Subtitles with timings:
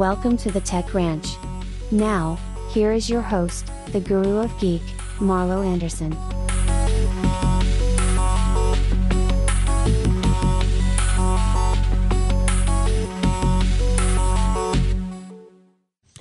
[0.00, 1.26] Welcome to the Tech Ranch.
[1.90, 2.38] Now,
[2.70, 4.82] here is your host, the Guru of Geek,
[5.18, 6.16] Marlo Anderson.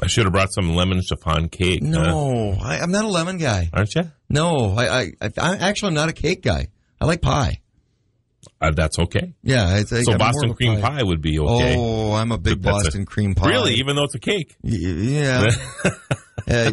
[0.10, 1.82] Should have brought some lemon chiffon cake.
[1.84, 1.89] huh?
[1.89, 3.70] No, I, I'm not a lemon guy.
[3.71, 4.04] aren't you?
[4.30, 6.68] No, I, I, I, I actually am not a cake guy.
[7.00, 7.62] I like pie.
[8.62, 9.34] Uh, that's okay.
[9.41, 11.02] Yeah, I think So I'm Boston cream pie.
[11.03, 11.76] would be okay.
[11.77, 13.50] Oh, I'm a big That's a- Boston cream pie.
[13.50, 14.55] really, even though it's a cake.
[14.64, 15.50] Yeah.
[16.48, 16.72] Uh,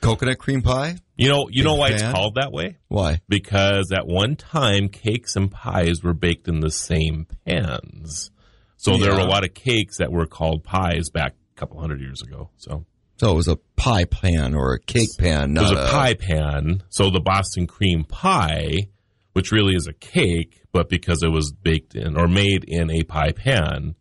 [0.00, 0.96] coconut cream pie?
[1.16, 2.78] You know, you know why it's called that way?
[2.88, 3.20] Why?
[3.28, 8.30] Because at one time, cakes and pies were baked in the same pans.
[8.76, 12.00] So there were a lot of cakes that were called pies back a couple hundred
[12.00, 12.50] years ago.
[12.56, 12.84] So
[13.18, 16.14] So it was a pie pan or a cake pan, it was not a pie
[16.14, 16.82] pan.
[16.88, 18.88] So the Boston cream pie,
[19.32, 23.02] which really is a cake, but because it was baked in or made in a
[23.04, 23.94] pie pan,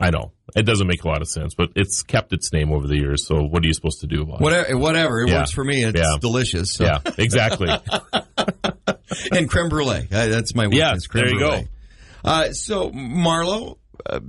[0.00, 2.86] I know it doesn't make a lot of sense, but it's kept its name over
[2.86, 3.26] the years.
[3.26, 4.44] So what are you supposed to do about it?
[4.44, 5.20] Whatever, whatever.
[5.22, 5.38] It Yeah.
[5.38, 5.82] works for me.
[5.84, 6.16] It's Yeah.
[6.20, 6.72] delicious.
[6.74, 6.84] So.
[6.84, 7.68] Yeah, exactly.
[9.32, 10.06] and creme brulee.
[10.10, 11.06] That's my Yeah, weakness.
[11.08, 11.60] creme there you go.
[12.24, 14.20] Uh, so Marlo, uh,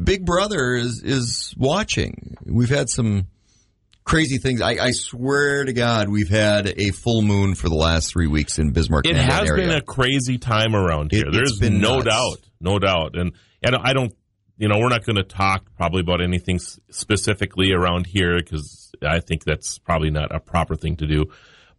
[0.00, 2.36] Big Brother is is watching.
[2.44, 3.26] We've had some
[4.04, 4.60] crazy things.
[4.60, 8.58] I, I swear to God, we've had a full moon for the last three weeks
[8.58, 9.06] in Bismarck.
[9.06, 9.66] It has area.
[9.68, 11.24] been a crazy time around It- here.
[11.28, 12.06] it's There's been no nuts.
[12.06, 13.32] doubt, no doubt, and
[13.62, 14.12] and I don't,
[14.58, 16.58] you know, we're not going to talk probably about anything
[16.90, 21.26] specifically around here because I think that's probably not a proper thing to do.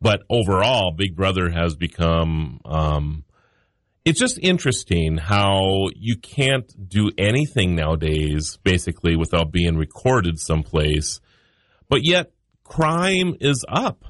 [0.02, 2.59] But overall, Big Brother has become.
[2.66, 3.23] Um,
[4.05, 11.21] it's just interesting how you can't do anything nowadays, basically, without being recorded someplace.
[11.87, 12.31] But yet,
[12.63, 14.03] crime is up.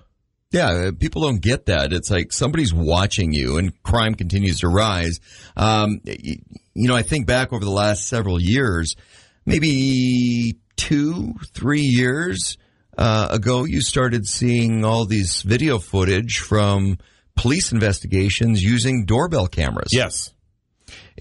[0.52, 1.94] Yeah, uh, people don't get that.
[1.94, 5.20] It's like somebody's watching you, and crime continues to rise.
[5.56, 8.96] Um, you know, I think back over the last several years,
[9.46, 12.58] maybe two, three years
[12.98, 16.98] uh, ago, you started seeing all these video footage from
[17.36, 19.90] police investigations using doorbell cameras.
[19.92, 20.34] Yes.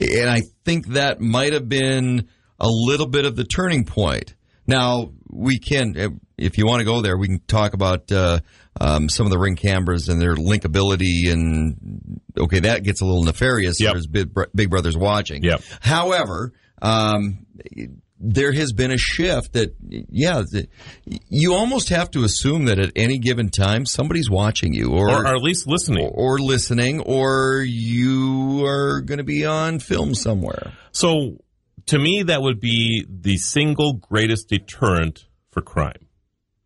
[0.01, 2.29] And I think that might have been
[2.59, 4.35] a little bit of the turning point.
[4.67, 8.41] Now, we can, if you want to go there, we can talk about uh,
[8.81, 11.33] um, some of the ring cameras and their linkability.
[11.33, 13.81] And okay, that gets a little nefarious.
[13.81, 13.93] Yep.
[13.93, 15.43] There's Big, Big Brother's watching.
[15.43, 15.63] Yep.
[15.81, 17.47] However, um,
[18.25, 20.43] there has been a shift that, yeah,
[21.29, 25.23] you almost have to assume that at any given time somebody's watching you, or Or,
[25.25, 26.07] or at least listening.
[26.07, 30.73] or listening, or you are going to be on film somewhere.
[30.93, 31.39] So,
[31.87, 36.07] to me, that would be the single greatest deterrent for crime.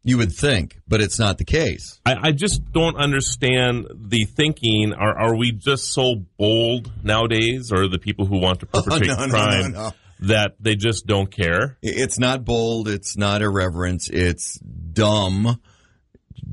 [0.05, 2.01] You would think, but it's not the case.
[2.07, 4.93] I, I just don't understand the thinking.
[4.93, 9.11] Are are we just so bold nowadays, or the people who want to oh, perpetrate
[9.19, 9.93] Oh, no, crime no, no.
[10.21, 11.79] That they just don't care?
[11.83, 12.89] It's not bold.
[12.89, 14.09] It's not irreverence.
[14.09, 15.61] It's dumb.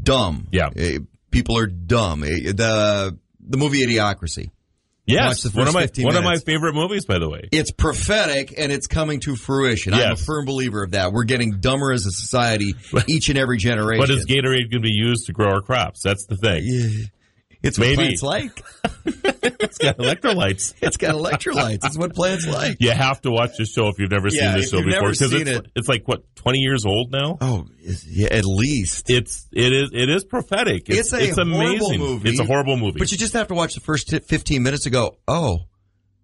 [0.02, 0.48] Dumb.
[0.52, 0.70] Yeah.
[1.32, 2.22] People are dumb.
[2.22, 4.50] The the movie Idiocracy.
[5.06, 7.50] Yes, one of my 15 one of my favorite movies, by the way.
[7.52, 9.94] It's prophetic and it's coming to fruition.
[9.94, 11.12] I'm a firm believer of that.
[11.12, 12.76] We're getting dumber as a society
[13.08, 14.02] each and every generation.
[14.02, 16.02] But is Gatorade going to be used to grow our crops?
[16.04, 17.10] That's the thing.
[17.64, 17.68] Yeah.
[17.70, 18.18] It's what Maybe.
[18.18, 18.62] plants like.
[19.46, 20.74] It's got electrolytes.
[20.82, 21.80] It's got electrolytes.
[21.86, 22.78] It's what plants like.
[22.80, 25.02] You have to watch this show if you've never Yeah, seen this show you've before
[25.02, 27.38] never because seen it's it- it's like what twenty years old now.
[27.42, 27.66] Oh,
[28.08, 29.10] yeah, at least.
[29.10, 30.84] It's it is it is prophetic.
[30.90, 32.00] It's, It's, a it's horrible amazing.
[32.00, 32.30] movie.
[32.30, 33.00] It's a horrible movie.
[33.00, 35.60] But you just have to watch the first 15 minutes to go, oh,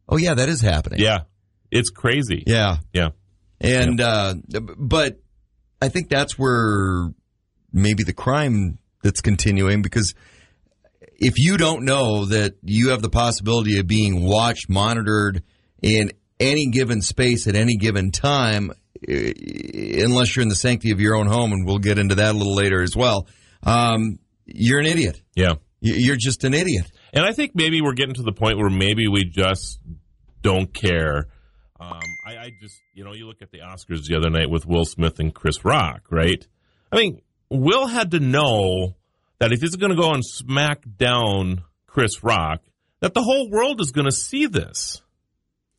[0.07, 0.99] oh yeah, that is happening.
[0.99, 1.19] yeah,
[1.71, 2.43] it's crazy.
[2.45, 2.77] Yeah.
[2.93, 3.09] Yeah.
[3.61, 4.35] And, uh,
[4.77, 5.19] but
[5.81, 7.09] I think that's where
[7.73, 10.13] maybe the crime that's continuing because
[11.21, 15.43] if you don't know that you have the possibility of being watched, monitored
[15.81, 18.71] in any given space at any given time,
[19.07, 19.33] eh,
[20.03, 22.37] unless you're in the sanctity of your own home, and we'll get into that a
[22.37, 23.27] little later as well,
[23.63, 25.21] um, you're an idiot.
[25.35, 25.53] Yeah.
[25.81, 26.89] You- You're just an idiot.
[27.13, 29.79] And I think maybe we're getting to the point where maybe we just
[30.41, 31.27] don't care.
[31.79, 34.65] Um, I, I just, you know, you look at the Oscars the other night with
[34.65, 36.45] Will Smith and Chris Rock, right?
[36.91, 38.95] I mean, Will had to know
[39.39, 42.61] that if he's going to go and smack down Chris Rock,
[42.99, 45.01] that the whole world is going to see this.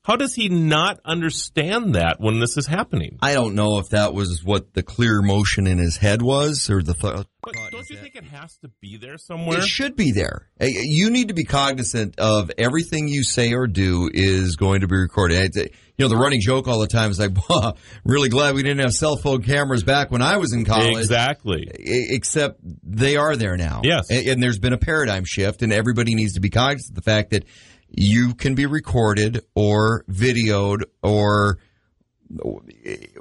[0.03, 3.19] How does he not understand that when this is happening?
[3.21, 6.83] I don't know if that was what the clear motion in his head was or
[6.83, 7.27] the thought.
[7.43, 9.59] But don't you think it has to be there somewhere?
[9.59, 10.49] It should be there.
[10.59, 14.89] Uh, You need to be cognizant of everything you say or do is going to
[14.89, 15.55] be recorded.
[16.01, 17.75] You know, the running joke all the time is like, "Wow,
[18.05, 20.97] really glad we didn't have cell phone cameras back when I was in college.
[20.97, 21.69] Exactly.
[21.75, 23.83] Except they are there now.
[23.85, 24.09] Yes.
[24.09, 27.03] And, and there's been a paradigm shift, and everybody needs to be cognizant of the
[27.03, 27.45] fact that
[27.91, 31.59] you can be recorded or videoed or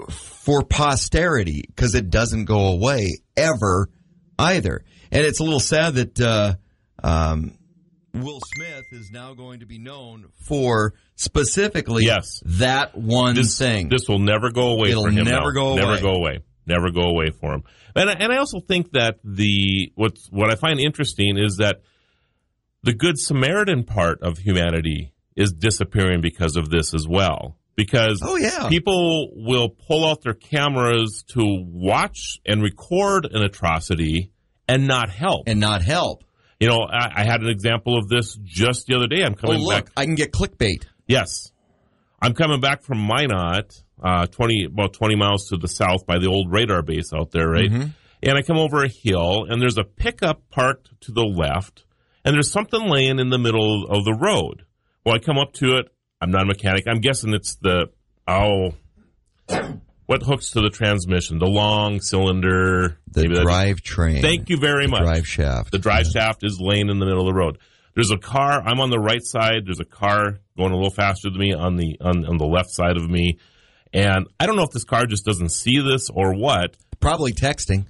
[0.10, 3.90] for posterity because it doesn't go away ever
[4.38, 4.86] either.
[5.12, 6.54] And it's a little sad that uh,
[7.04, 7.59] um,
[8.14, 12.42] Will Smith is now going to be known for specifically Yes.
[12.46, 13.90] that one This thing.
[13.90, 15.26] This will never go away It'll for him.
[15.26, 15.60] never now.
[15.62, 15.82] go away.
[15.82, 16.40] Never go away.
[16.66, 17.64] Never go away for him.
[17.96, 21.82] And I, and I also think that the what's what I find interesting is that
[22.84, 27.58] the good Samaritan part of humanity is disappearing because of this as well.
[27.76, 28.68] Because Oh, yeah.
[28.70, 31.42] people will pull out their cameras to
[31.72, 34.32] watch and record an atrocity
[34.68, 35.44] and not help.
[35.48, 36.24] and not help.
[36.60, 39.24] You know, I, I had an example of this just the other day.
[39.24, 40.86] I'm Oh, coming look, back I can get clickbait.
[41.08, 41.52] Yes.
[42.22, 46.28] I'm coming back from Minot, uh, 20, about 20 miles to the south by the
[46.28, 47.72] old radar base out there, right?
[47.72, 51.86] And I come over a hill and there's a pickup parked to the left
[52.26, 54.66] and there's something laying in the middle of the road.
[55.06, 55.88] Well, I come up to it.
[56.22, 56.84] I'm not a mechanic.
[56.90, 57.86] I'm guessing it's the,
[58.28, 58.74] oh,
[60.10, 61.38] what hooks to the transmission?
[61.38, 62.98] The long cylinder.
[63.12, 64.24] The drive train.
[64.24, 65.02] Thank you very The much.
[65.04, 65.72] Drive shaft.
[65.72, 67.60] The drive shaft is laying in the middle of the road.
[67.94, 68.60] There's a car.
[68.66, 69.68] I'm on the right side.
[69.68, 72.72] There's a car going a little faster than me on the on, on the left
[72.72, 73.38] side of me,
[73.94, 76.76] and I don't know if this car just doesn't see this or what.
[77.00, 77.86] Probably texting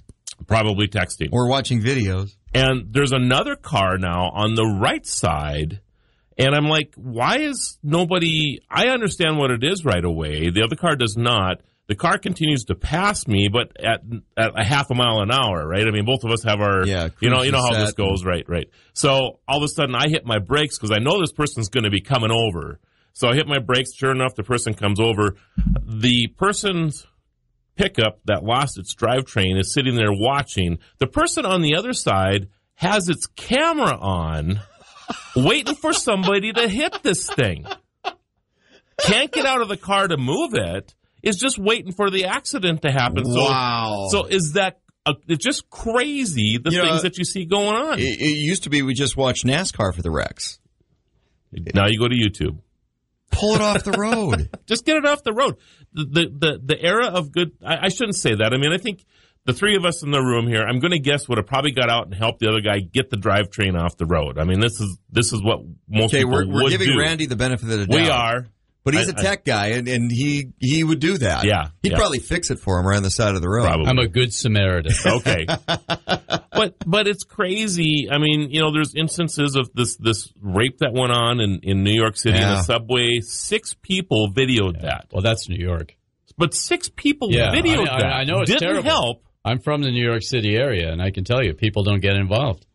[0.46, 1.30] Probably texting.
[1.32, 2.34] or watching videos.
[2.52, 5.80] And there's another car now on the right side.
[6.36, 8.60] And I'm like, why is nobody?
[8.70, 10.50] I understand what it is right away.
[10.50, 11.60] The other car does not.
[11.90, 14.02] The car continues to pass me, but at,
[14.36, 15.84] at a half a mile an hour, right?
[15.84, 18.24] I mean, both of us have our, Yeah, you know, you know how this goes,
[18.24, 18.48] right?
[18.48, 18.68] Right.
[18.92, 21.82] So all of a sudden, I hit my brakes because I know this person's going
[21.82, 22.78] to be coming over.
[23.12, 23.92] So I hit my brakes.
[23.92, 25.34] Sure enough, the person comes over.
[25.84, 27.08] The person's
[27.74, 30.78] pickup that lost its drivetrain is sitting there watching.
[30.98, 34.60] The person on the other side has its camera on,
[35.34, 37.66] waiting for somebody to hit this thing.
[39.00, 40.94] Can't get out of the car to move it.
[41.22, 43.24] Is just waiting for the accident to happen.
[43.26, 44.08] Wow.
[44.10, 44.80] So, so is that?
[45.06, 47.98] Uh, it's just crazy the You know, things that you see going on.
[47.98, 50.58] It, it used to be we just watched NASCAR for the wrecks.
[51.74, 52.58] now you go to YouTube.
[53.30, 54.50] Pull it off the road.
[54.66, 55.56] Just get it off the road.
[55.92, 57.52] The the the, the era of good.
[57.64, 58.52] I, I shouldn't say that.
[58.52, 59.04] I mean, I think
[59.46, 60.62] the three of us in the room here.
[60.62, 63.08] I'm going to guess would have probably got out and helped the other guy get
[63.08, 64.36] the drivetrain off the road.
[64.36, 66.98] I mean, this is this is what most Okay, people we're, we're would giving do.
[66.98, 68.00] Randy the benefit of the doubt.
[68.00, 68.46] we are.
[68.82, 71.44] But he's I- a tech guy, and, and he he would do that.
[71.44, 71.98] Yeah, He'd yeah.
[71.98, 73.64] probably fix it for him right on the side of the road.
[73.64, 73.86] Probably.
[73.86, 74.92] I'm a good Samaritan.
[75.06, 75.44] okay.
[76.52, 78.08] but but it's crazy.
[78.10, 81.84] I mean, you know, there's instances of this this rape that went on in, in
[81.84, 82.60] New York City in Yeah.
[82.60, 83.20] a subway.
[83.20, 85.08] Six people videoed that.
[85.12, 85.96] Well, that's New York.
[86.38, 88.12] But six people Yeah, videoed I- I- that.
[88.12, 88.90] I know it's Didn't terrible.
[88.90, 89.24] help.
[89.44, 92.14] I'm from the New York City area, and I can tell you, people don't get
[92.16, 92.66] involved.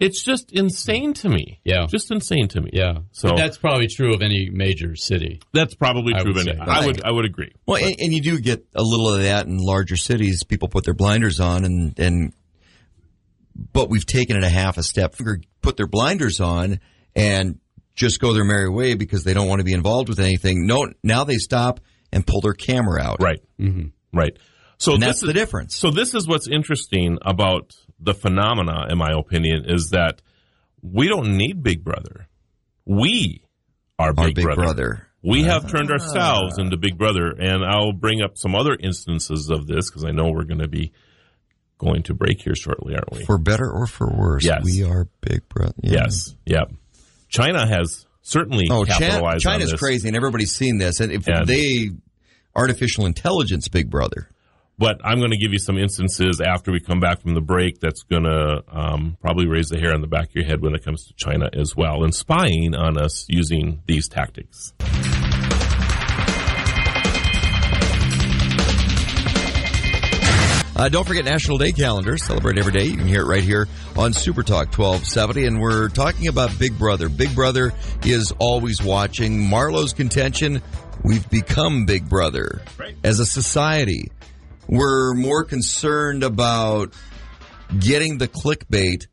[0.00, 1.60] It's just insane to me.
[1.62, 1.86] Yeah.
[1.86, 2.70] Just insane to me.
[2.72, 5.40] Yeah, So- but that's probably true of any major city.
[5.52, 6.30] That's probably I true.
[6.32, 6.58] of any- say.
[6.58, 7.52] I would I would agree.
[7.66, 10.42] Well, and, and you do get a little of that in larger cities.
[10.42, 12.32] People put their blinders on, and and
[13.72, 15.14] but we've taken it a half a step.
[15.14, 16.80] further, Put their blinders on
[17.14, 17.58] and
[17.94, 20.66] just go their merry way because they don't want to be involved with anything.
[20.66, 21.80] No, now they stop
[22.10, 23.18] and pull their camera out.
[23.20, 23.42] Right.
[23.60, 23.88] Mm-hmm.
[24.18, 24.38] Right.
[24.78, 25.76] So And this that's is, the difference.
[25.76, 30.22] So this is what's interesting about the phenomena, in my opinion, is that
[30.82, 32.26] we don't need Big Brother.
[32.86, 33.44] We
[33.98, 34.62] are Big, Our big Brother.
[34.62, 35.06] brother.
[35.22, 36.62] We have turned ourselves ah.
[36.62, 40.30] into Big Brother, and I'll bring up some other instances of this because I know
[40.30, 40.92] we're going to be
[41.76, 43.24] going to break here shortly, aren't we?
[43.24, 44.62] For better or for worse, Yes.
[44.64, 45.74] we are big brother.
[45.82, 46.04] Yeah.
[46.04, 46.34] Yes.
[46.46, 46.72] Yep.
[47.28, 49.80] China has certainly Oh, China, capitalized on China's this.
[49.80, 51.00] crazy, and everybody's seen this.
[51.00, 51.90] And if And- they
[52.56, 54.30] artificial intelligence, big brother.
[54.80, 57.80] But I'm going to give you some instances after we come back from the break
[57.80, 60.74] that's going to um, probably raise the hair on the back of your head when
[60.74, 64.72] it comes to China as well and spying on us using these tactics.
[70.74, 72.16] Uh, don't forget National Day calendar.
[72.16, 72.84] Celebrate every day.
[72.84, 73.68] You can hear it right here
[73.98, 75.44] on Super Talk 1270.
[75.44, 77.10] And we're talking about Big Brother.
[77.10, 79.46] Big Brother is always watching.
[79.46, 80.62] Marlo's contention,
[81.04, 82.62] we've become Big Brother.
[82.78, 82.96] Right.
[83.04, 84.10] As a society,
[84.68, 86.94] we're more concerned about
[87.78, 89.06] getting the clickbait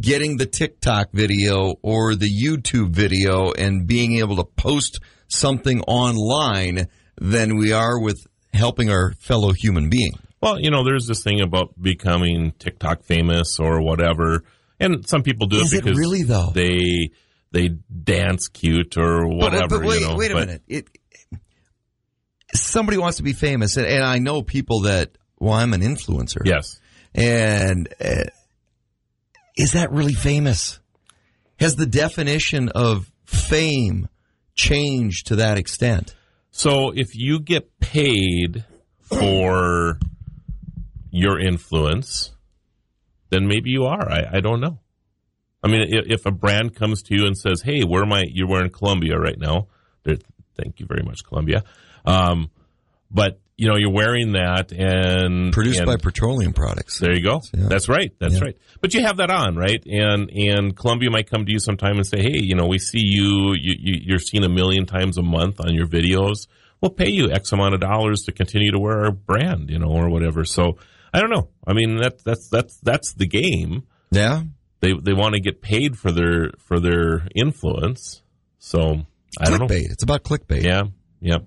[0.00, 6.88] getting the TikTok video or the YouTube video and being able to post something online
[7.20, 10.12] than we are with helping our fellow human being.
[10.40, 14.42] Well, you know, there's this thing about becoming TikTok famous or whatever,
[14.78, 16.50] and some people do Is it it because really, though?
[16.54, 17.10] they
[17.52, 19.68] they dance cute or uh, whatever.
[19.68, 20.62] But, but wait, you know, wait a but- minute.
[20.66, 20.88] It,
[22.54, 25.10] somebody wants to be famous, and, and I know people that.
[25.38, 26.42] Well, I'm an influencer.
[26.44, 26.78] Yes.
[27.14, 28.24] And uh,
[29.56, 30.78] is that really famous?
[31.58, 34.08] Has the definition of fame
[34.54, 36.14] changed to that extent?
[36.50, 38.64] So if you get paid
[39.02, 39.98] for
[41.10, 42.30] your influence,
[43.30, 44.10] then maybe you are.
[44.10, 44.78] I, I don't know.
[45.62, 48.48] I mean, if, a brand comes to you and says, "Hey, where am I?" You're
[48.48, 49.68] wearing Columbia right now.
[50.04, 50.16] There-
[50.56, 51.64] Thank you very much, Columbia.
[52.04, 52.50] Um,
[53.10, 56.98] but you know, you're wearing that and Produced and- by petroleum products.
[56.98, 57.42] There you go.
[57.54, 57.66] Yeah.
[57.68, 58.10] That's right.
[58.18, 58.44] That's Yeah.
[58.44, 58.56] right.
[58.80, 59.84] But you have that on, right?
[59.86, 63.00] And and Columbia might come to you sometime and say, "Hey, you know, we see
[63.02, 66.46] you, you, you you're seen a million times a month on your videos.
[66.80, 69.88] We'll pay you X amount of dollars to continue to wear our brand, you know,
[69.90, 70.78] or whatever." So
[71.12, 71.50] I don't know.
[71.66, 73.82] I mean, that's that's that's that's the game.
[74.10, 74.44] Yeah.
[74.80, 78.22] They they want to get paid for their for their influence.
[78.58, 79.04] So
[79.38, 79.66] I don't know.
[79.66, 79.90] Clickbait.
[79.90, 80.62] It's about clickbait.
[80.62, 80.84] Yeah,
[81.20, 81.38] yeah.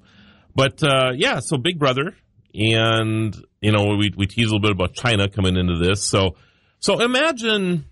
[0.55, 2.15] But uh, yeah, so Big Brother,
[2.53, 6.03] and you know we we tease a little bit about China coming into this.
[6.03, 6.35] So
[6.79, 7.85] so imagine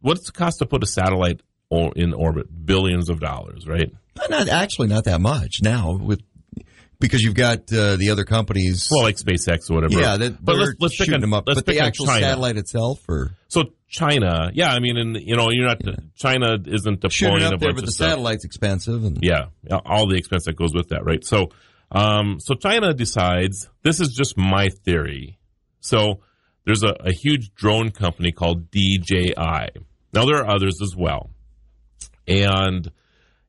[0.00, 2.46] what's the cost to put a satellite o- in orbit?
[2.66, 3.92] Billions of dollars, right?
[4.28, 6.20] Not actually not that much now with
[7.00, 8.88] because you've got uh, the other companies.
[8.90, 9.98] Well, like SpaceX or whatever.
[10.00, 11.44] yeah, that, but let's let's pick on, them up.
[11.46, 12.20] Let's But pick the actual China.
[12.26, 15.80] satellite itself, or So China, yeah, I mean, and you know, you're not
[16.14, 18.10] China isn't deploying shooting a up there, bunch but the stuff.
[18.10, 19.46] satellite's expensive, and Yeah,
[19.84, 21.24] all the expense that goes with that, right?
[21.24, 21.48] So,
[21.90, 25.38] um, so China decides this is just my theory.
[25.80, 26.20] So
[26.66, 29.34] there's a, a huge drone company called DJI.
[30.12, 31.30] Now there are others as well,
[32.28, 32.90] and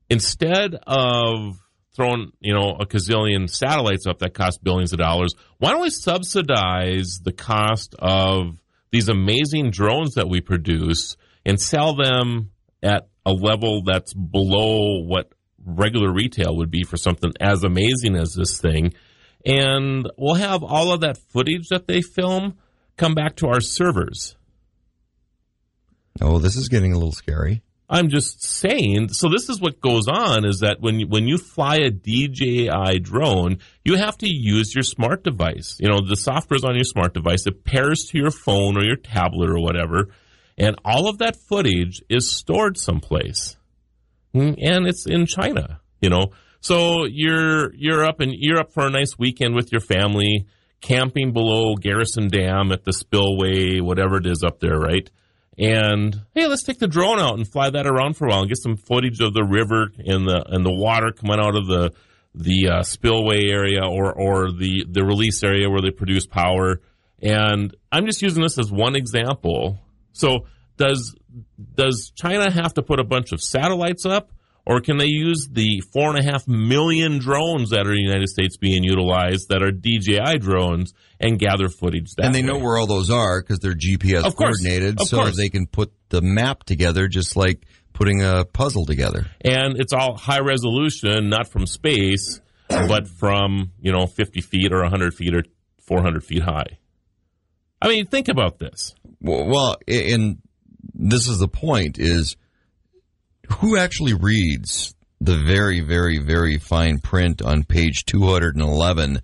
[0.08, 1.61] instead of
[1.94, 5.90] throwing you know a gazillion satellites up that cost billions of dollars, why don't we
[5.90, 8.58] subsidize the cost of
[8.90, 12.50] these amazing drones that we produce and sell them
[12.82, 15.32] at a level that's below what
[15.64, 18.92] regular retail would be for something as amazing as this thing.
[19.44, 22.58] And we'll have all of that footage that they film
[22.96, 24.36] come back to our servers.
[26.20, 27.62] oh, this is getting a little scary.
[27.92, 29.10] I'm just saying.
[29.10, 33.00] So this is what goes on: is that when you, when you fly a DJI
[33.00, 35.76] drone, you have to use your smart device.
[35.78, 37.46] You know, the software is on your smart device.
[37.46, 40.08] It pairs to your phone or your tablet or whatever,
[40.56, 43.58] and all of that footage is stored someplace,
[44.34, 45.80] Mm, and it's in China.
[46.00, 49.82] You know, so you're you're up and you're up for a nice weekend with your
[49.82, 50.46] family,
[50.80, 55.10] camping below Garrison Dam at the spillway, whatever it is up there, right?
[55.62, 58.48] And hey, let's take the drone out and fly that around for a while and
[58.48, 61.92] get some footage of the river and the and the water coming out of the
[62.34, 66.80] the uh, spillway area or or the the release area where they produce power.
[67.22, 69.78] And I'm just using this as one example.
[70.10, 70.46] So
[70.78, 71.14] does
[71.76, 74.32] does China have to put a bunch of satellites up,
[74.64, 78.02] or can they use the four and a half million drones that are in the
[78.02, 82.58] United States being utilized that are DJI drones and gather footage that and they know
[82.58, 84.58] where all those are because they're GPS Of course.
[84.62, 85.36] coordinated, Of so course.
[85.36, 89.26] they can put the map together just like putting a puzzle together.
[89.40, 94.80] and it's all high resolution, not from space, but from you know 50 feet or
[94.82, 95.42] 100 feet or
[95.86, 96.78] 400 feet high.
[97.82, 98.94] I mean, think about this.
[99.20, 100.38] Well, well, and
[100.94, 102.36] this is the point: is
[103.60, 109.20] who actually reads the very, very, very fine print on page two hundred and eleven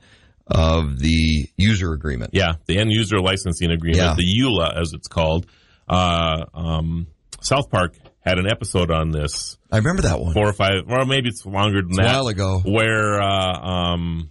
[0.46, 2.30] of the user agreement?
[2.32, 4.14] Yeah, the end user licensing agreement, Yeah.
[4.14, 5.46] the EULA as it's called.
[5.88, 7.06] Uh, um,
[7.40, 10.34] South Park had an episode on this I remember that one.
[10.34, 12.60] four or five, or maybe it's longer than It's a while ago.
[12.64, 14.30] where uh, um,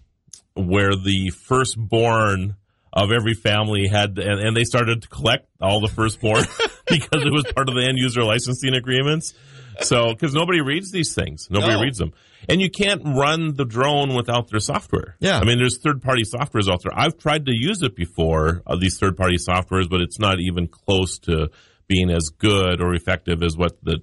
[0.55, 2.55] where the firstborn
[2.93, 6.43] of every family had, and, and they started to collect all the firstborn
[6.87, 9.33] because it was part of the end user licensing agreements.
[9.81, 11.81] So, because nobody reads these things, nobody No.
[11.81, 12.11] reads them,
[12.49, 15.15] and you can't run the drone without their software.
[15.19, 15.39] Yeah.
[15.39, 16.91] I mean, there's third party softwares out there.
[16.95, 20.67] I've tried to use it before, uh, these third party softwares, but it's not even
[20.67, 21.49] close to
[21.87, 23.99] being as good or effective as what the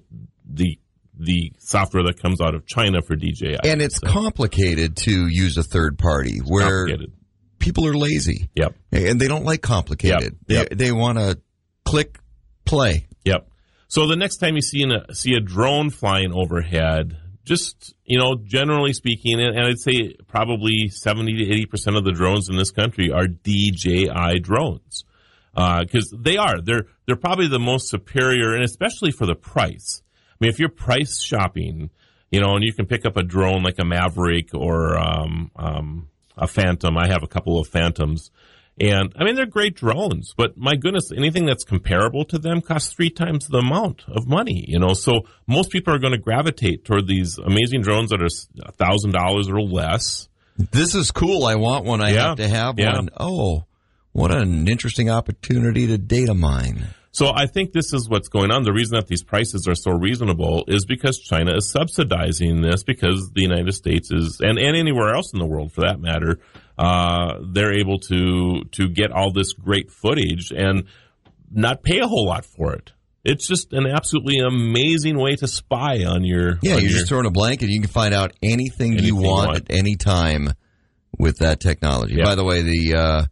[0.49, 0.79] the
[1.17, 3.59] the software that comes out of China for DJI.
[3.63, 6.87] And it's complicated to use a third party where
[7.57, 8.75] people are lazy Yep.
[8.91, 10.35] and they don't like complicated.
[10.47, 10.69] Yep, yep.
[10.69, 11.39] They, they want to
[11.85, 12.19] click
[12.65, 13.07] play.
[13.87, 18.35] So the next time you see a see a drone flying overhead, just you know,
[18.43, 22.71] generally speaking, and, I'd say probably seventy to eighty percent of the drones in this
[22.71, 25.05] country are DJI drones
[25.53, 30.01] because they are they're they're probably the most superior, and especially for the price.
[30.31, 31.89] I mean, if you're price shopping,
[32.29, 36.09] you know, and you can pick up a drone like a Mavic or um, um,
[36.37, 36.97] a Phantom.
[36.97, 38.31] I have a couple of Phantoms.
[38.79, 42.93] And I mean, they're great drones, but my goodness, anything that's comparable to them costs
[42.93, 44.93] three times the amount of money, you know?
[44.93, 48.27] So most people are going to gravitate toward these amazing drones that are
[48.65, 50.27] a thousand dollars or less.
[50.57, 51.45] This is cool.
[51.45, 52.01] I want one.
[52.01, 52.27] I Yeah.
[52.29, 52.95] have to have Yeah.
[52.95, 53.09] one.
[53.17, 53.63] Oh,
[54.11, 56.87] what an interesting opportunity to data mine.
[57.15, 58.63] So I think this is what's going on.
[58.63, 63.31] The reason that these prices are so reasonable is because China is subsidizing this because
[63.33, 66.41] the United States is, and, and anywhere else in the world for that matter,
[66.77, 70.83] uh, they're able to, to get all this great footage and
[71.49, 72.91] not pay a whole lot for it.
[73.23, 77.07] It's just an absolutely amazing way to spy on your, Yeah, on you your- just
[77.07, 77.69] throw in a blanket.
[77.69, 79.57] You can find out anything, Anything you you want, want.
[79.59, 80.49] at any time
[81.17, 82.15] with that technology.
[82.15, 82.25] Yeah.
[82.25, 83.25] By the way, the uh,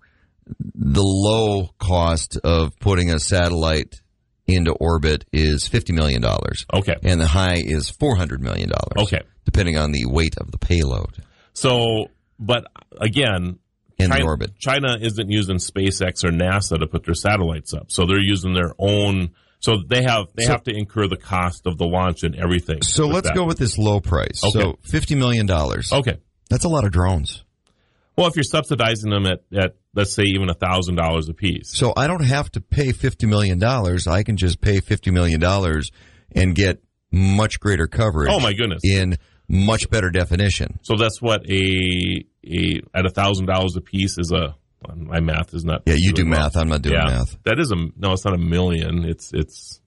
[0.45, 4.01] the low cost of putting a satellite
[4.47, 6.95] into orbit is fifty million dollars, okay.
[7.03, 9.07] and the high is four hundred million dollars.
[9.07, 9.21] Okay.
[9.45, 11.23] depending on the weight of the payload
[11.53, 12.07] So,
[12.39, 12.65] but
[12.99, 13.59] again,
[13.97, 14.57] in China, orbit.
[14.59, 18.73] China isn't using SpaceX or NASA to put their satellites up, so they're using their
[18.77, 19.29] own.
[19.59, 22.81] So they have they So- have to incur the cost of the launch and everything.
[22.81, 23.35] So let's that.
[23.35, 24.43] go with this low price.
[24.43, 24.59] Okay.
[24.59, 25.93] So fifty million dollars.
[25.93, 26.17] Okay.
[26.49, 27.43] That's a lot of drones.
[28.17, 31.75] Well, if you're subsidizing them at, at let's say even a thousand dollars a piece.
[31.75, 34.07] So I don't have to pay fifty million dollars.
[34.07, 35.91] I can just pay fifty million dollars
[36.31, 36.81] and get
[37.11, 38.29] much greater coverage.
[38.31, 38.81] Oh my goodness!
[38.83, 40.79] In much better definition.
[40.81, 44.55] So that's what a a at a thousand dollars a piece is a.
[44.95, 45.83] My math is not.
[45.85, 46.41] Yeah, you do well.
[46.41, 46.57] math.
[46.57, 47.37] I'm not doing yeah, math.
[47.45, 48.11] that is a no.
[48.11, 49.05] It's not a million.
[49.05, 49.79] It's it's.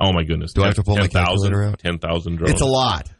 [0.00, 0.52] Oh my goodness!
[0.54, 1.78] Do I have to pull my 10,000 calculator out?
[1.80, 2.52] 10,000 drones.
[2.52, 3.10] It's a lot.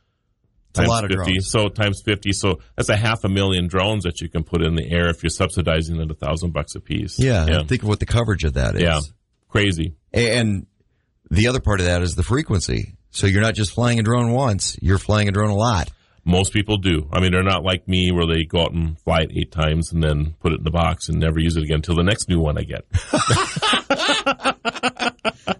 [0.70, 1.24] It's a times lot of 50.
[1.32, 1.50] drones.
[1.50, 2.32] So times 50.
[2.32, 5.22] So that's a half a million drones that you can put in the air if
[5.22, 7.18] you're subsidizing at a thousand bucks a piece.
[7.18, 7.62] Yeah, Yeah.
[7.64, 8.82] Think of what the coverage of that is.
[8.82, 9.00] Yeah.
[9.48, 9.94] Crazy.
[10.12, 10.66] And
[11.30, 12.94] the other part of that is the frequency.
[13.10, 15.90] So you're not just flying a drone once, you're flying a drone a lot.
[16.24, 17.08] Most people do.
[17.12, 19.90] I mean, they're not like me where they go out and fly it eight times
[19.92, 22.28] and then put it in the box and never use it again until the next
[22.28, 22.84] new one I get.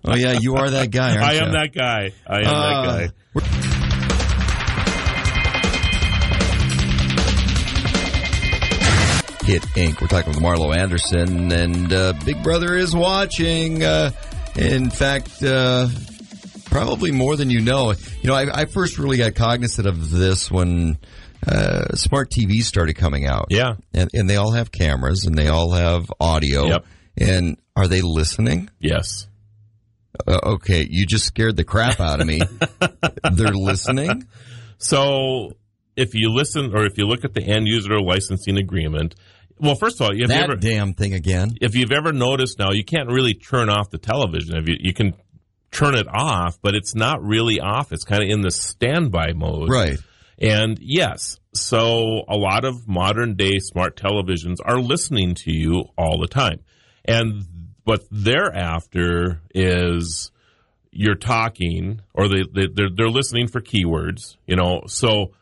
[0.03, 1.41] Oh yeah, you are that guy, aren't I you?
[1.41, 2.11] am that guy.
[2.27, 3.70] I am Uh, that guy.
[9.51, 10.01] Hit Inc.
[10.01, 13.83] We're talking with Marlo Anderson, and uh, Big Brother is watching.
[13.83, 14.13] Uh,
[14.55, 15.89] in fact, uh,
[16.67, 17.93] probably more than you know.
[18.23, 20.99] You know, I, I first really got cognizant of this when
[21.45, 23.47] uh, smart TVs started coming out.
[23.51, 23.75] Yeah.
[23.93, 26.67] and, and they all have cameras and they all have audio.
[26.67, 26.87] Yep.
[27.19, 28.71] And are they listening?
[28.79, 29.27] Yes.
[30.29, 32.41] Uh, okay, you just scared the crap out of me.
[33.33, 34.29] They're listening.
[34.79, 35.55] So
[35.97, 39.17] if you listen or if you look at the end user licensing agreement,
[39.61, 41.51] well, first of all, if you That ever, damn thing again.
[41.61, 44.57] if you've ever noticed now, you can't really turn off the television.
[44.57, 45.15] If you, you can
[45.71, 47.93] turn it off, but it's not really off.
[47.93, 49.69] It's kind of in the standby mode.
[49.71, 49.99] Right.
[50.39, 56.19] And yes, so a lot of modern day smart televisions are listening to you all
[56.19, 56.61] the time.
[57.05, 57.45] And
[57.85, 60.31] what they're after is
[60.91, 64.83] you're talking or they, they they're, they're listening for keywords, you know.
[64.87, 65.33] So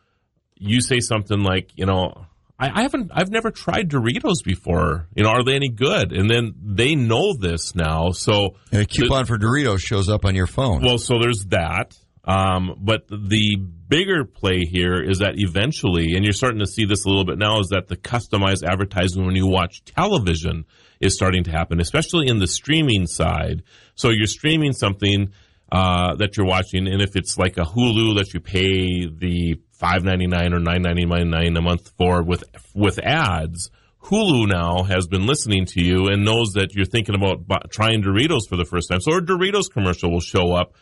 [0.55, 2.25] you say something like, you know,
[2.59, 5.07] I, I haven't, I've never tried Doritos before.
[5.15, 6.11] You know, are they any good?
[6.11, 8.11] And then they know this now.
[8.11, 10.81] So And a coupon for Doritos shows up on your phone.
[10.83, 11.97] well, so there's that.
[12.25, 17.05] Um, but the bigger play here is that eventually, and you're starting to see this
[17.05, 20.65] a little bit now, is that the customized advertising when you watch television
[20.99, 23.63] is starting to happen, especially in the streaming side.
[23.95, 25.31] So you're streaming something
[25.71, 30.03] uh, that you're watching, and if it's like a Hulu that you pay the five
[30.03, 32.43] ninety nine or nine ninety nine a month for with
[32.75, 33.71] with ads.
[34.03, 38.47] Hulu now has been listening to you and knows that you're thinking about trying Doritos
[38.47, 39.01] for the first time.
[39.01, 40.73] So a Doritos commercial will show up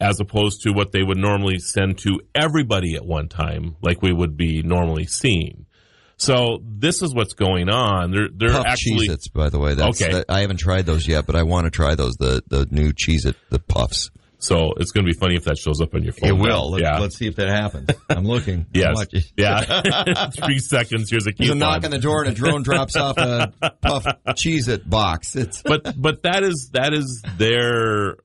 [0.00, 4.12] as opposed to what they would normally send to everybody at one time, like we
[4.12, 5.66] would be normally seeing.
[6.16, 8.10] So this is what's going on.
[8.10, 9.74] They're they're Puff actually Cheez-Its, by the way.
[9.74, 10.12] That's, Okay.
[10.12, 12.14] that- I haven't tried those yet, but I want to try those.
[12.16, 14.10] The the new Cheez-It, the puffs.
[14.40, 16.30] So it's going to be funny if that shows up on your phone.
[16.30, 16.70] It will.
[16.70, 16.98] Let, yeah.
[16.98, 17.90] Let's see if that happens.
[18.08, 18.66] I'm looking.
[18.72, 18.94] Yes.
[18.94, 20.30] Much- Yeah.
[20.44, 21.10] Three seconds.
[21.10, 24.04] Here's a There's a knock on the door and a drone drops off a puff
[24.28, 25.34] Cheez-It box.
[25.34, 28.16] It's but but that is that is their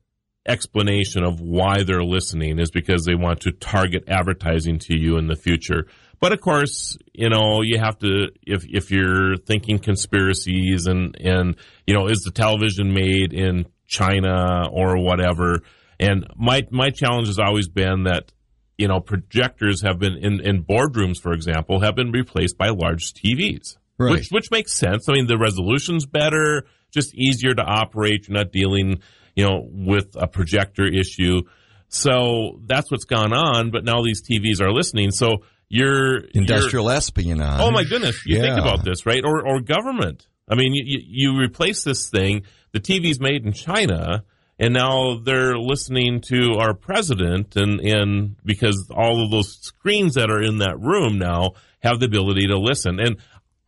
[0.46, 5.26] explanation of why they're listening is because they want to target advertising to you in
[5.26, 5.86] the future.
[6.20, 11.56] But of course, you know, you have to if if you're thinking conspiracies and and
[11.86, 15.60] you know, is the television made in China or whatever?
[16.00, 18.32] And my my challenge has always been that
[18.76, 23.12] you know, projectors have been in in boardrooms, for example, have been replaced by large
[23.12, 24.12] TVs Right.
[24.12, 25.08] which which makes sense.
[25.08, 28.26] I mean, the resolution's better, just easier to operate.
[28.26, 29.00] You're not dealing,
[29.36, 31.42] you know, with a projector issue.
[31.88, 33.70] So that's what's gone on.
[33.70, 35.12] But now these TVs are listening.
[35.12, 37.60] So you're industrial you're, espionage.
[37.60, 38.26] Oh my goodness!
[38.26, 38.42] You yeah.
[38.42, 39.22] think about this, right?
[39.24, 40.26] Or or government.
[40.48, 42.42] I mean, you, you replace this thing.
[42.72, 44.24] The TV's made in China,
[44.58, 50.30] and now they're listening to our president, and and because all of those screens that
[50.30, 53.00] are in that room now have the ability to listen.
[53.00, 53.16] And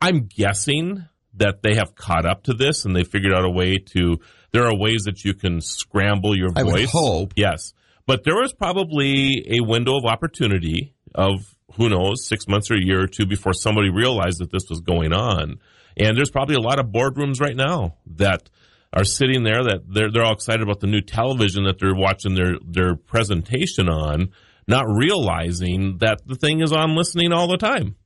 [0.01, 3.79] I'm guessing that they have caught up to this, and they figured out a way
[3.93, 4.19] to.
[4.53, 6.59] There are ways that you can scramble your voice.
[6.59, 7.33] I would hope.
[7.37, 7.75] Yes,
[8.07, 12.83] but there was probably a window of opportunity of who knows, six months or a
[12.83, 15.59] year or two before somebody realized that this was going on.
[15.97, 18.49] And there's probably a lot of boardrooms right now that
[18.93, 22.35] are sitting there that they're they're all excited about the new television that they're watching
[22.35, 24.33] their their presentation on,
[24.67, 27.97] not realizing that the thing is on listening all the time.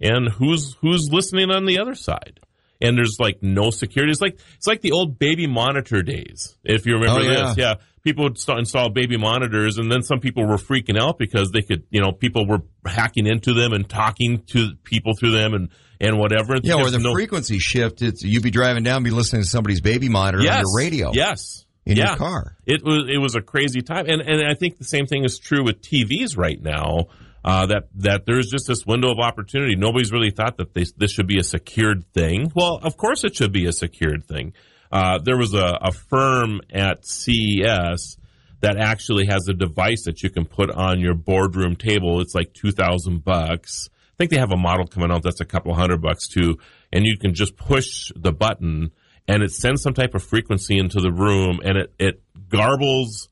[0.00, 2.40] And who's who's listening on the other side?
[2.80, 4.10] And there's like no security.
[4.10, 6.56] It's like it's like the old baby monitor days.
[6.64, 7.46] If you remember oh, yeah.
[7.46, 11.50] this, yeah people would install baby monitors, and then some people were freaking out because
[11.50, 15.54] they could, you know, people were hacking into them and talking to people through them
[15.54, 15.70] and
[16.02, 16.56] and whatever.
[16.62, 18.02] Yeah, or the no, frequency shift.
[18.02, 21.12] It's you'd be driving down, be listening to somebody's baby monitor yes, on your radio.
[21.14, 21.64] Yes.
[21.84, 22.10] In yeah.
[22.10, 22.56] your car.
[22.66, 24.06] It was it was a crazy time.
[24.08, 27.06] And and I think the same thing is true with TVs right now.
[27.44, 29.74] Uh, that that there's just this window of opportunity.
[29.74, 32.52] Nobody's really thought that this this should be a secured thing.
[32.54, 34.52] Well, of course it should be a secured thing.
[34.92, 38.18] Uh, there was a, a firm at CES
[38.60, 42.20] that actually has a device that you can put on your boardroom table.
[42.20, 43.88] It's like two thousand bucks.
[44.12, 46.58] I think they have a model coming out that's a couple hundred bucks too,
[46.92, 48.92] and you can just push the button
[49.28, 53.28] and it sends some type of frequency into the room and it it garbles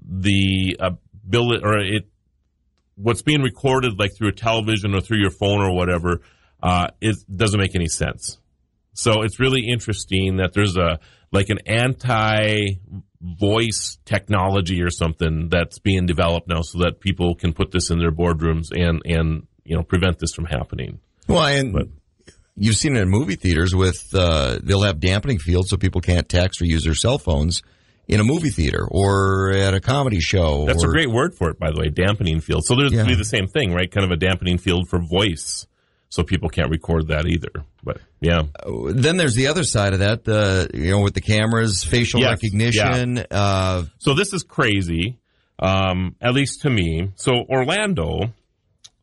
[0.00, 0.90] the uh,
[1.28, 2.08] bill or it
[2.96, 6.20] what's being recorded like through a television or through your phone or whatever
[6.62, 8.38] uh, it doesn't make any sense.
[8.94, 11.00] So it's really interesting that there's a
[11.32, 12.74] like an anti
[13.20, 17.98] voice technology or something that's being developed now so that people can put this in
[17.98, 21.00] their boardrooms and and you know prevent this from happening.
[21.28, 21.88] Well, and but,
[22.56, 26.28] you've seen it in movie theaters with uh, they'll have dampening fields so people can't
[26.28, 27.62] text or use their cell phones
[28.08, 30.66] in a movie theater or at a comedy show.
[30.66, 32.64] That's or, a great word for it, by the way, dampening field.
[32.64, 33.04] So there's yeah.
[33.04, 33.90] be the same thing, right?
[33.90, 35.66] Kind of a dampening field for voice
[36.12, 37.64] so people can't record that either.
[37.82, 38.42] But yeah.
[38.90, 42.32] Then there's the other side of that, uh, you know, with the cameras, facial yes,
[42.32, 43.16] recognition.
[43.16, 43.24] Yeah.
[43.30, 45.18] Uh, so this is crazy,
[45.58, 47.12] um, at least to me.
[47.14, 48.34] So Orlando,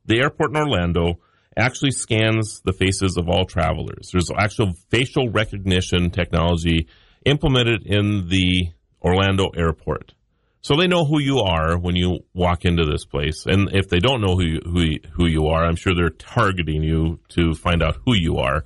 [0.09, 1.19] the airport in Orlando,
[1.55, 4.09] actually scans the faces of all travelers.
[4.11, 6.87] There's actual facial recognition technology
[7.25, 8.69] implemented in the
[9.01, 10.13] Orlando airport.
[10.61, 13.99] So they know who you are when you walk into this place, and if they
[13.99, 17.81] don't know who you, who who you are, I'm sure they're targeting you to find
[17.81, 18.65] out who you are.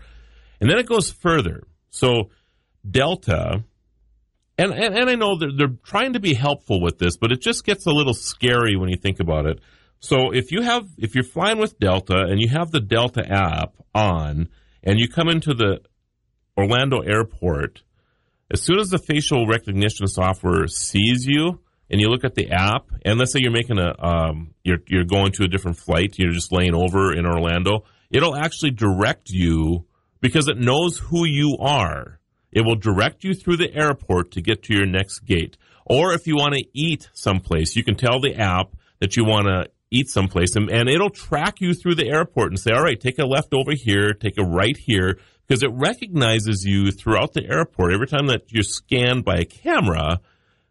[0.60, 1.63] And then it goes further.
[1.91, 2.32] So
[2.89, 3.63] Delta,
[4.58, 7.41] and and, and I know they're, they're trying to be helpful with this, but it
[7.41, 9.60] just gets a little scary when you think about it.
[10.03, 13.75] So if you have if you're flying with Delta and you have the Delta app
[13.95, 14.49] on,
[14.83, 15.79] and you come into the
[16.57, 17.83] Orlando airport,
[18.51, 22.89] as soon as the facial recognition software sees you, and you look at the app,
[23.05, 26.33] and let's say you're making a, um, you're you're going to a different flight, you're
[26.33, 29.85] just laying over in Orlando, it'll actually direct you
[30.19, 32.19] because it knows who you are.
[32.51, 35.55] It will direct you through the airport to get to your next gate.
[35.85, 39.47] Or if you want to eat someplace, you can tell the app that you want
[39.47, 42.99] to eat someplace, and, and it'll track you through the airport and say, all right,
[42.99, 47.45] take a left over here, take a right here, because it recognizes you throughout the
[47.49, 47.93] airport.
[47.93, 50.19] Every time that you're scanned by a camera,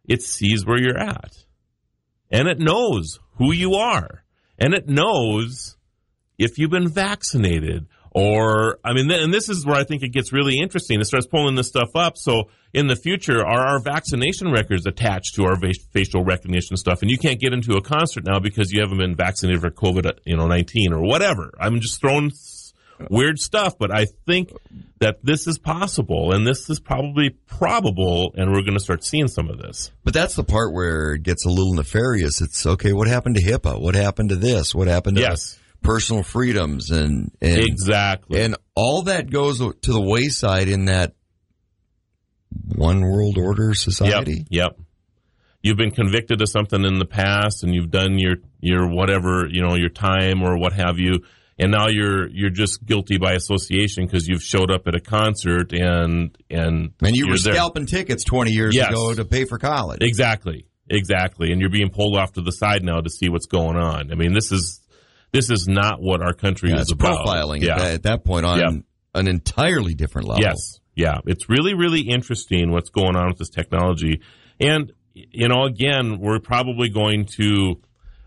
[0.05, 1.33] it sees where you're at.
[2.31, 4.25] And it knows who you are.
[4.59, 5.77] And it knows
[6.39, 10.33] if you've been vaccinated or, I mean, and this is where I think it gets
[10.33, 11.01] really interesting.
[11.01, 12.19] It starts pulling this stuff up.
[12.19, 15.57] So in the future, are our vaccination records attached to our
[15.93, 17.01] facial recognition stuff?
[17.01, 20.07] And you can't get into a concert now because you haven't been vaccinated for COVID,
[20.07, 21.53] uh, you know, 19 or whatever.
[21.59, 22.33] I'm just throwing
[23.11, 24.53] weird stuff, but I think
[25.01, 29.29] that this is possible and this is probably probable and we're going to start seeing
[29.29, 29.91] some of this.
[30.05, 32.43] But that's the part where it gets a little nefarious.
[32.43, 33.81] It's okay, what happened to HIPAA?
[33.81, 34.75] What happened to this?
[34.75, 35.59] What happened to yes.
[35.83, 38.41] Personal freedoms and, and Exactly.
[38.43, 41.15] And all that goes to the wayside in that
[42.75, 44.47] one world order society.
[44.49, 44.77] Yep.
[44.77, 44.79] yep.
[45.63, 49.63] You've been convicted of something in the past and you've done your your whatever, you
[49.63, 51.23] know, your time or what have you
[51.59, 55.73] and now you're you're just guilty by association because you've showed up at a concert
[55.73, 58.91] and and and you were scalping tickets 20 years yes.
[58.91, 59.99] ago to pay for college.
[60.01, 63.77] Exactly, exactly, and you're being pulled off to the side now to see what's going
[63.77, 64.11] on.
[64.11, 64.81] I mean, this is
[65.33, 67.27] this is not what our country yeah, is about.
[67.27, 67.83] Profiling yeah.
[67.83, 70.43] at, that, point on an entirely different level.
[70.43, 74.21] Yes, Yeah, it's really, really interesting what's going on with this technology.
[74.61, 77.81] And, you know, again, we're probably going to,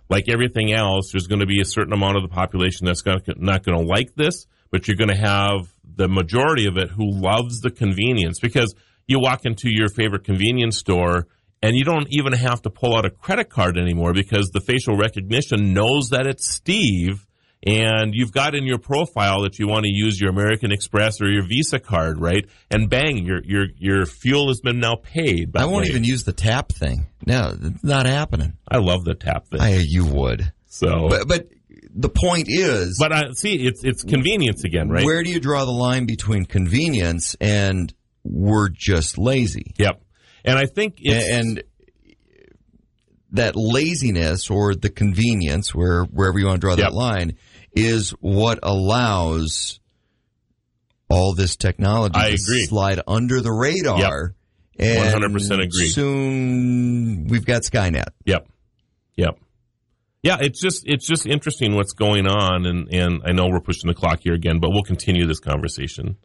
[0.09, 3.21] like everything else, there's going to be a certain amount of the population that's gonna,
[3.37, 7.11] not going to like this, but you're going to have the majority of it who
[7.11, 8.75] loves the convenience because
[9.07, 11.27] you walk into your favorite convenience store
[11.65, 14.95] and you don't even have to pull out a credit card anymore because the facial
[14.95, 17.25] recognition knows that it's Steve
[17.65, 21.27] and you've got in your profile that you want to use your American Express or
[21.27, 22.47] your Visa card, right?
[22.69, 25.55] And bang, your your your fuel has been now paid.
[25.57, 27.07] I won't even use the tap thing.
[27.25, 28.53] No, it's not happening.
[28.69, 29.61] I love the tap thing.
[29.61, 30.53] I, you would.
[30.67, 31.47] so, But, but
[31.95, 35.03] the point is, but I see it's it's convenience again, right?
[35.03, 37.91] where do you draw the line between convenience and
[38.23, 39.73] we're just lazy?
[39.77, 40.01] yep.
[40.45, 41.63] And I think it's, and
[43.31, 47.37] that laziness or the convenience, where wherever you want to draw that line,
[47.75, 49.79] is what allows
[51.09, 52.65] all this technology I to agree.
[52.65, 54.35] slide under the radar.
[54.77, 55.87] And 100% agree.
[55.87, 58.09] Soon we've got Skynet.
[58.25, 58.47] Yep.
[59.15, 59.39] Yep.
[60.21, 63.87] Yeah, it's just it's just interesting what's going on and and I know we're pushing
[63.87, 66.17] the clock here again, but we'll continue this conversation.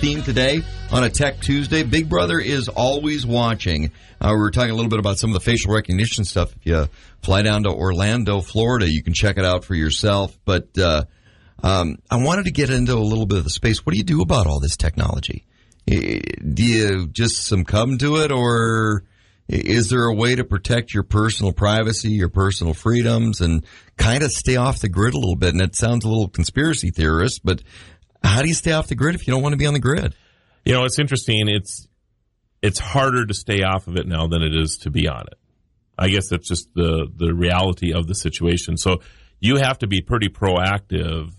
[0.00, 3.92] Theme today on a Tech Tuesday, Big Brother is always watching.
[4.18, 6.52] Uh, we were talking a little bit about some of the facial recognition stuff.
[6.56, 6.88] If you
[7.22, 10.38] fly down to Orlando, Florida, you can check it out for yourself.
[10.46, 11.04] But uh,
[11.62, 13.84] um, I wanted to get into a little bit of the space.
[13.84, 15.44] What do you do about all this technology?
[15.86, 19.04] Do you just succumb to it, or
[19.48, 23.66] is there a way to protect your personal privacy, your personal freedoms, and
[23.98, 25.52] kind of stay off the grid a little bit?
[25.52, 27.60] And it sounds a little conspiracy theorist, but
[28.22, 29.80] how do you stay off the grid if you don't want to be on the
[29.80, 30.14] grid?
[30.64, 31.48] You know, it's interesting.
[31.48, 31.86] It's
[32.62, 35.38] it's harder to stay off of it now than it is to be on it.
[35.98, 38.76] I guess that's just the the reality of the situation.
[38.76, 39.00] So
[39.38, 41.32] you have to be pretty proactive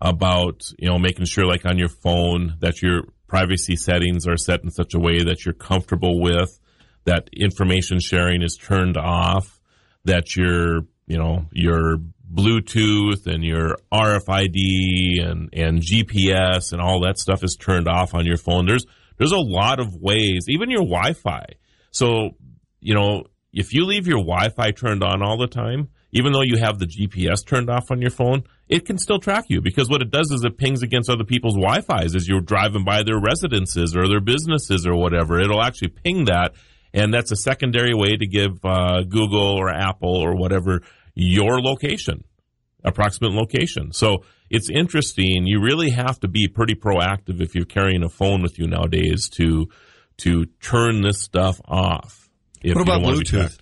[0.00, 4.62] about you know making sure, like on your phone, that your privacy settings are set
[4.62, 6.58] in such a way that you're comfortable with,
[7.04, 9.60] that information sharing is turned off,
[10.04, 11.98] that your you know your
[12.36, 18.26] Bluetooth and your RFID and, and GPS and all that stuff is turned off on
[18.26, 18.66] your phone.
[18.66, 18.84] There's
[19.18, 21.46] there's a lot of ways, even your Wi-Fi.
[21.90, 22.32] So,
[22.80, 26.58] you know, if you leave your Wi-Fi turned on all the time, even though you
[26.58, 30.02] have the GPS turned off on your phone, it can still track you because what
[30.02, 33.96] it does is it pings against other people's Wi-Fi's as you're driving by their residences
[33.96, 35.40] or their businesses or whatever.
[35.40, 36.52] It'll actually ping that,
[36.92, 40.82] and that's a secondary way to give uh, Google or Apple or whatever
[41.14, 42.24] your location,
[42.86, 43.92] approximate location.
[43.92, 45.46] So it's interesting.
[45.46, 49.28] You really have to be pretty proactive if you're carrying a phone with you nowadays
[49.30, 49.68] to
[50.18, 52.28] to turn this stuff off.
[52.62, 53.58] If What about don't wanna be Bluetooth?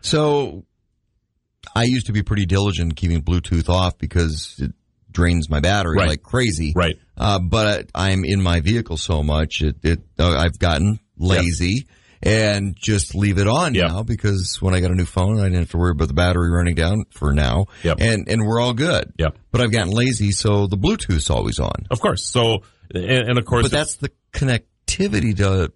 [0.00, 0.64] So
[1.76, 4.72] I used to be pretty diligent keeping Bluetooth off because it
[5.12, 6.08] drains my battery Right.
[6.08, 6.72] like crazy.
[6.74, 6.96] Right.
[7.16, 11.86] Uh, but I'm in my vehicle so much, it, it uh, I've gotten lazy
[12.22, 13.88] and just leave it on Yep.
[13.90, 16.14] now because when I got a new phone, I didn't have to worry about the
[16.14, 17.66] battery running down for now.
[17.82, 17.98] Yep.
[18.00, 19.12] And and we're all good.
[19.18, 19.36] Yep.
[19.50, 21.86] But I've gotten lazy, so the Bluetooth's always on.
[21.90, 22.24] Of course.
[22.24, 22.62] So
[22.94, 25.72] and, and of course But that's the connectivity to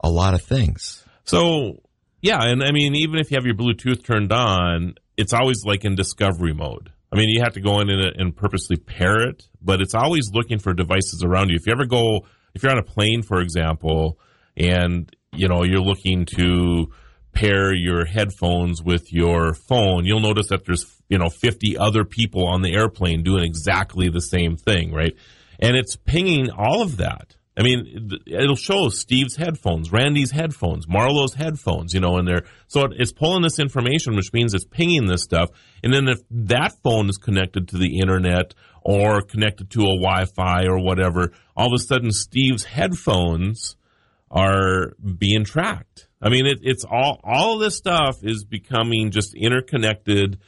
[0.00, 1.04] a lot of things.
[1.24, 1.80] So
[2.20, 5.84] yeah, and I mean, even if you have your Bluetooth turned on, it's always like
[5.84, 6.90] in discovery mode.
[7.12, 10.30] I mean, you have to go in and, and purposely pair it, but it's always
[10.32, 11.56] looking for devices around you.
[11.56, 14.18] If you ever go, if you're on a plane, for example,
[14.56, 16.86] and you know you're looking to
[17.32, 22.46] pair your headphones with your phone, you'll notice that there's you know 50 other people
[22.46, 25.14] on the airplane doing exactly the same thing, right?
[25.58, 27.36] And it's pinging all of that.
[27.56, 32.42] I mean, it'll show Steve's headphones, Randy's headphones, Marlo's headphones, you know, in there.
[32.66, 35.50] So it's pulling this information, which means it's pinging this stuff.
[35.84, 40.64] And then if that phone is connected to the internet or connected to a Wi-Fi
[40.64, 43.76] or whatever, all of a sudden Steve's headphones
[44.30, 46.08] are being tracked.
[46.20, 50.38] I mean, it, it's all, all of this stuff is becoming just interconnected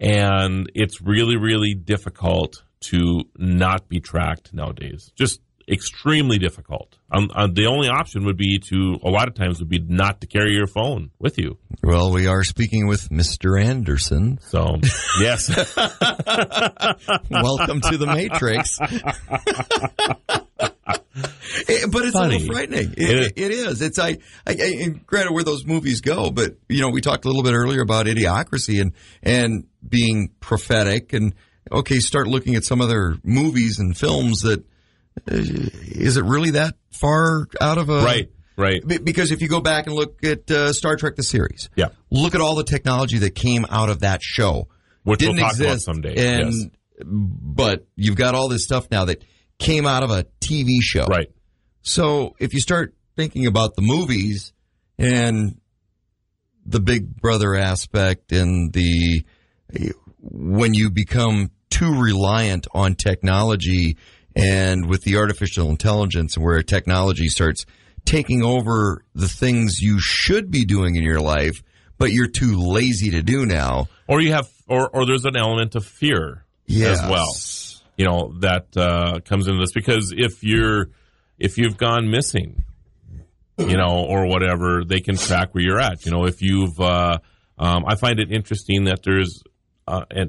[0.00, 5.12] and it's really, really difficult to not be tracked nowadays.
[5.16, 6.98] Just extremely difficult.
[7.10, 10.20] Um, uh, the only option would be to, a lot of times, would be not
[10.20, 11.58] to carry your phone with you.
[11.82, 13.62] Well, we are speaking with Mr.
[13.62, 14.38] Anderson.
[14.42, 14.76] So,
[15.20, 15.48] yes.
[17.30, 18.78] Welcome to the Matrix.
[21.68, 22.36] Eh, but it's Funny.
[22.36, 22.92] a little frightening.
[22.96, 23.32] It, It is.
[23.36, 23.82] it is.
[23.82, 27.28] It's I, I, I granted where those movies go, but you know we talked a
[27.28, 31.34] little bit earlier about idiocracy and and being prophetic and
[31.70, 36.74] okay, start looking at some other movies and films that uh, is it really that
[36.90, 38.86] far out of a right, right.
[38.86, 41.88] Be- Because if you go back and look at uh, Star Trek the series, Yeah.
[42.10, 44.68] look at all the technology that came out of that show.
[45.04, 46.66] Which we'll Didn't about exist, someday, and yes.
[47.06, 49.22] but you've got all this stuff now that
[49.58, 51.06] came out of a TV show.
[51.06, 51.30] Right.
[51.82, 54.52] So if you start thinking about the movies
[54.98, 55.60] and
[56.66, 59.24] the Big Brother aspect and the
[60.20, 63.96] when you become too reliant on technology
[64.34, 67.66] and with the artificial intelligence where technology starts
[68.04, 71.62] taking over the things you should be doing in your life,
[71.98, 73.88] but you're too lazy to do now.
[74.08, 77.00] Or you have, or, or there's an element of fear Yes.
[77.00, 77.32] as well.
[77.96, 80.88] You know, that uh, comes into this because if you're,
[81.38, 82.64] if you've gone missing,
[83.58, 86.04] you know, or whatever, they can track where you're at.
[86.04, 87.18] You know, if you've, uh,
[87.58, 89.42] um, I find it interesting that there's
[89.86, 90.26] uh, a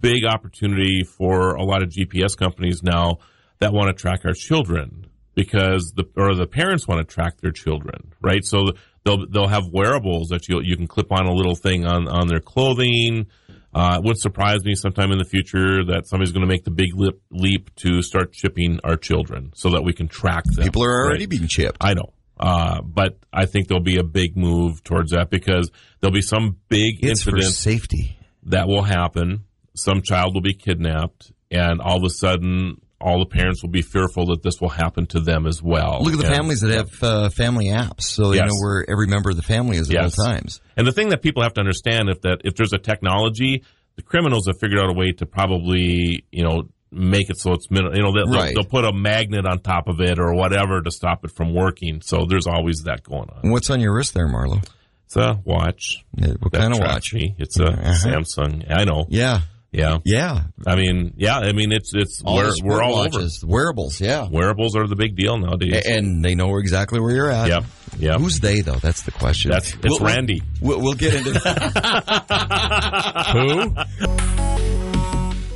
[0.00, 3.18] big opportunity for a lot of GPS companies now
[3.60, 7.52] that want to track our children because the or the parents want to track their
[7.52, 8.44] children, right?
[8.44, 8.64] So
[9.04, 12.26] they'll they'll have wearables that you you can clip on a little thing on on
[12.26, 13.26] their clothing.
[13.72, 16.70] Uh, it wouldn't surprise me sometime in the future that somebody's going to make the
[16.72, 20.64] big lip, leap to start chipping our children so that we can track them.
[20.64, 21.30] People are already right?
[21.30, 21.76] being chipped.
[21.80, 22.12] I know.
[22.38, 26.56] Uh, but I think there'll be a big move towards that because there'll be some
[26.68, 28.16] big It's for incident safety.
[28.44, 29.44] that will happen.
[29.76, 33.82] Some child will be kidnapped, and all of a sudden, all the parents will be
[33.82, 36.00] fearful that this will happen to them as well.
[36.02, 38.48] Look at the And- families that have uh, family apps, so they Yes.
[38.50, 40.18] know where every member of the family is at Yes.
[40.18, 40.60] all times.
[40.76, 43.62] And the thing that people have to understand if that if there's a technology,
[43.96, 47.66] the criminals have figured out a way to probably you know make it so it's
[47.70, 48.52] you know they'll, Right.
[48.54, 52.00] they'll put a magnet on top of it or whatever to stop it from working.
[52.02, 53.50] So there's always that going on.
[53.50, 54.62] What's on your wrist there, Marlo?
[55.06, 56.04] It's a watch.
[56.16, 57.14] Yeah, What kind of watch?
[57.14, 57.34] me.
[57.38, 57.92] It's a Uh-huh.
[58.08, 58.64] Samsung.
[58.70, 59.06] I know.
[59.08, 59.40] Yeah,
[59.72, 59.98] Yeah.
[60.04, 60.42] yeah.
[60.66, 61.38] I mean, yeah.
[61.38, 64.00] I mean, it's it's All we're, we're all watches, the wearables.
[64.00, 64.28] Yeah.
[64.28, 65.74] Wearables are the big deal nowadays.
[65.86, 67.48] A- and they know exactly where you're at.
[67.48, 67.64] Yep.
[67.98, 68.20] Yep.
[68.20, 68.76] Who's they though?
[68.76, 69.50] That's the question.
[69.52, 70.42] That's it's Randy.
[70.60, 73.26] We'll, we'll get into that.
[73.32, 73.74] Who?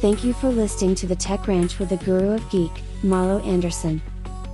[0.01, 2.73] Thank you for listening to the Tech Ranch with the Guru of Geek,
[3.03, 4.03] Marlo Anderson.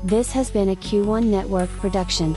[0.05, 2.35] This has been a Q1 Network production.